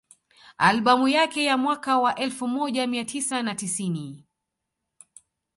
[0.57, 4.23] Albamu yake ya mwaka wa elfu moja mia tisa na tisini